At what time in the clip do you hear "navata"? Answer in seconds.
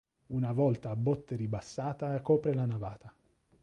2.65-3.13